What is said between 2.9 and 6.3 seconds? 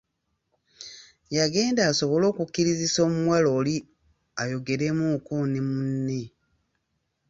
omuwala oli ayogeremuuko ne munne.